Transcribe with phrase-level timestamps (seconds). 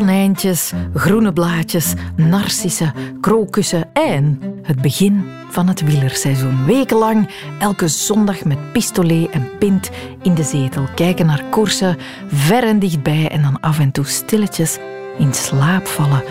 [0.00, 6.64] tonijntjes, groene blaadjes, narcissen, krokussen en het begin van het wielerseizoen.
[6.64, 9.90] Wekenlang, elke zondag met pistolet en pint
[10.22, 10.88] in de zetel.
[10.94, 11.96] Kijken naar koersen,
[12.32, 14.78] ver en dichtbij en dan af en toe stilletjes
[15.18, 16.22] in slaap vallen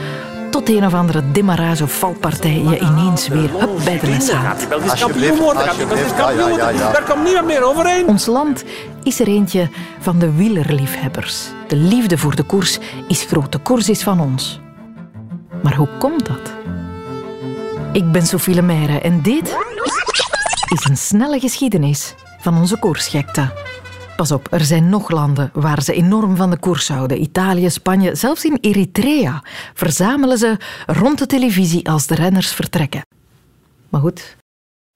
[0.50, 4.70] tot een of andere demarage of valpartij je ineens weer hup bij de les haalt.
[6.80, 8.08] Daar komt niemand meer overheen.
[8.08, 8.64] Ons land
[9.04, 9.70] is er eentje
[10.00, 11.48] van de wielerliefhebbers.
[11.68, 13.52] De liefde voor de koers is groot.
[13.52, 14.60] De koers is van ons.
[15.64, 16.54] Maar hoe komt dat?
[17.94, 19.58] Ik ben Sophie Lemaire en dit
[20.70, 23.69] is een snelle geschiedenis van onze koersgekte.
[24.20, 27.22] Pas op, er zijn nog landen waar ze enorm van de koers houden.
[27.22, 33.02] Italië, Spanje, zelfs in Eritrea verzamelen ze rond de televisie als de renners vertrekken.
[33.90, 34.36] Maar goed,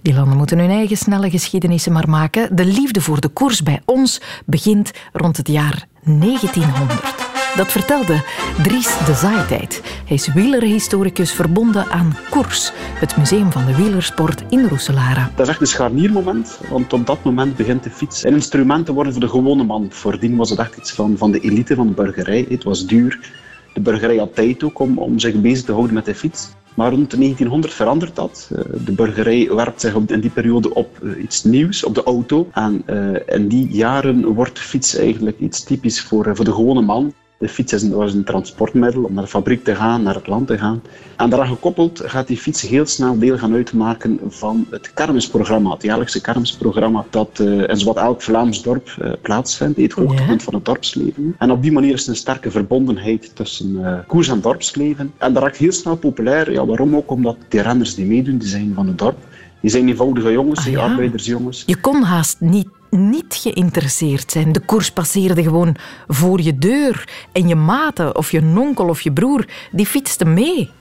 [0.01, 2.55] die landen moeten hun eigen snelle geschiedenissen maar maken.
[2.55, 7.12] De liefde voor de koers bij ons begint rond het jaar 1900.
[7.55, 8.21] Dat vertelde
[8.63, 9.81] Dries de Zaaitijd.
[9.83, 15.27] Hij is wielerhistoricus verbonden aan Koers, het museum van de wielersport in Roeselare.
[15.35, 19.13] Dat is echt een scharniermoment, want op dat moment begint de fiets een instrument worden
[19.13, 19.87] voor de gewone man.
[19.89, 22.45] Voordien was het echt iets van, van de elite van de burgerij.
[22.49, 23.31] Het was duur.
[23.73, 26.49] De burgerij had tijd ook om, om zich bezig te houden met de fiets.
[26.73, 28.49] Maar rond 1900 verandert dat.
[28.55, 32.49] Eh, de burgerij werpt zich in die periode op eh, iets nieuws, op de auto.
[32.53, 37.13] En eh, in die jaren wordt fiets eigenlijk iets typisch voor, voor de gewone man.
[37.43, 40.27] De fiets is een, was een transportmiddel om naar de fabriek te gaan, naar het
[40.27, 40.81] land te gaan.
[41.17, 45.83] En daaraan gekoppeld gaat die fiets heel snel deel gaan uitmaken van het kermisprogramma, het
[45.83, 50.65] jaarlijkse kermisprogramma dat uh, in zowat elk Vlaams dorp uh, plaatsvindt, het hoogtepunt van het
[50.65, 51.35] dorpsleven.
[51.37, 55.13] En op die manier is er een sterke verbondenheid tussen uh, koers en dorpsleven.
[55.17, 56.51] En dat raakt heel snel populair.
[56.51, 57.11] Ja, waarom ook?
[57.11, 59.17] Omdat de renners die meedoen, die zijn van het dorp.
[59.61, 61.63] Die zijn eenvoudige jongens, ah, arbeidersjongens.
[61.65, 64.51] Je kon haast niet niet geïnteresseerd zijn.
[64.51, 65.75] De koers passeerde gewoon
[66.07, 67.09] voor je deur.
[67.31, 70.71] En je maten of je nonkel of je broer, die fietsten mee.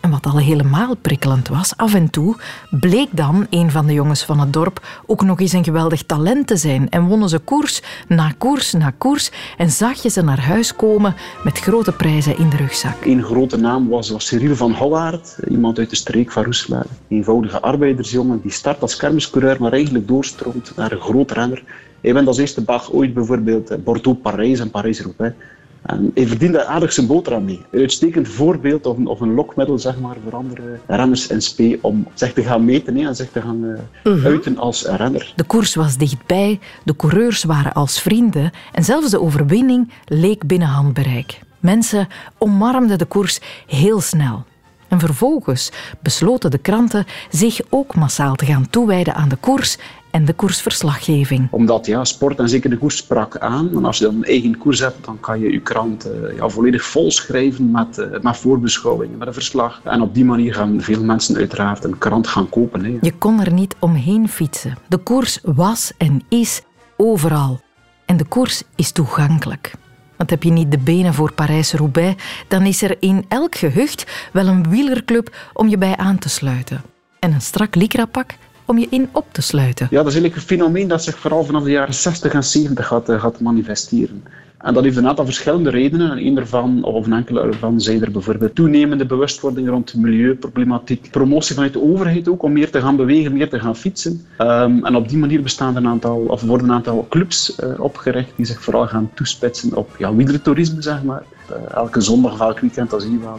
[0.00, 2.36] En wat al helemaal prikkelend was, af en toe
[2.70, 6.46] bleek dan een van de jongens van het dorp ook nog eens een geweldig talent
[6.46, 6.88] te zijn.
[6.88, 11.14] En wonnen ze koers na koers na koers en zag je ze naar huis komen
[11.44, 13.04] met grote prijzen in de rugzak.
[13.04, 16.86] Een grote naam was, was Cyril van Hollaert, iemand uit de streek van Roeselaar.
[17.08, 21.62] Een eenvoudige arbeidersjongen die start als kermiscoureur, maar eigenlijk doorstroomt naar een groot renner.
[22.00, 25.34] Hij bent als eerste bag ooit bijvoorbeeld Bordeaux-Parijs en Parijs-Roubaix.
[25.82, 27.60] En hij verdiende aardig zijn boterham mee.
[27.70, 31.78] Een uitstekend voorbeeld of een, of een lokmiddel zeg maar, voor andere renners in spe
[31.80, 33.64] om zich te gaan meten en zich te gaan
[34.04, 35.32] uh, uiten als renner.
[35.36, 40.68] De koers was dichtbij, de coureurs waren als vrienden en zelfs de overwinning leek binnen
[40.68, 41.40] handbereik.
[41.58, 42.08] Mensen
[42.38, 44.44] omarmden de koers heel snel.
[44.88, 49.78] En vervolgens besloten de kranten zich ook massaal te gaan toewijden aan de koers
[50.10, 51.48] en de koersverslaggeving.
[51.50, 53.70] Omdat ja, sport en zeker de koers sprak aan.
[53.76, 56.48] En als je dan een eigen koers hebt, dan kan je je krant uh, ja,
[56.48, 59.80] volledig volschrijven met, uh, met voorbeschouwingen, met een verslag.
[59.84, 62.84] En op die manier gaan veel mensen uiteraard een krant gaan kopen.
[62.84, 62.98] Hè.
[63.00, 64.76] Je kon er niet omheen fietsen.
[64.88, 66.62] De koers was en is
[66.96, 67.60] overal.
[68.06, 69.72] En de koers is toegankelijk.
[70.16, 74.46] Want heb je niet de benen voor Parijs-Roubaix, dan is er in elk gehucht wel
[74.46, 76.82] een wielerclub om je bij aan te sluiten.
[77.18, 78.34] En een strak lycrapak
[78.70, 79.86] om je in op te sluiten.
[79.90, 82.86] Ja, dat is eigenlijk een fenomeen dat zich vooral vanaf de jaren 60 en 70
[82.86, 84.22] gaat, uh, gaat manifesteren.
[84.58, 86.10] En dat heeft een aantal verschillende redenen.
[86.10, 91.54] En een daarvan, of een enkele ervan, zijn er bijvoorbeeld toenemende bewustwording rond milieuproblematiek, promotie
[91.54, 94.26] vanuit de overheid ook, om meer te gaan bewegen, meer te gaan fietsen.
[94.38, 98.32] Um, en op die manier bestaan een aantal, of worden een aantal clubs uh, opgericht
[98.36, 101.22] die zich vooral gaan toespitsen op ja, wielertoerisme, zeg maar.
[101.50, 103.38] Uh, elke zondag of elk weekend, dat zie je wel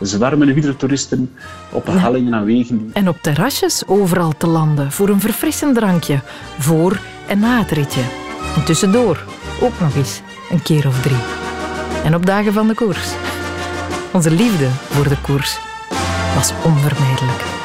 [0.00, 1.34] zwermen wielertoeristen
[1.72, 2.90] op hellingen en wegen.
[2.92, 6.20] En op terrasjes overal te landen voor een verfrissend drankje,
[6.58, 8.02] voor en na het ritje.
[8.56, 9.24] En tussendoor
[9.60, 10.20] ook nog eens
[10.50, 11.16] een keer of drie.
[12.04, 13.12] En op dagen van de koers.
[14.12, 15.58] Onze liefde voor de koers
[16.34, 17.55] was onvermijdelijk.